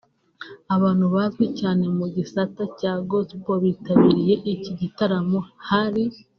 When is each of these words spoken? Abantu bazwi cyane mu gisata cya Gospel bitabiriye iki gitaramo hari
Abantu 0.75 1.05
bazwi 1.13 1.45
cyane 1.59 1.83
mu 1.97 2.05
gisata 2.15 2.63
cya 2.79 2.93
Gospel 3.09 3.57
bitabiriye 3.63 4.35
iki 4.53 4.71
gitaramo 4.79 5.39
hari 5.69 6.03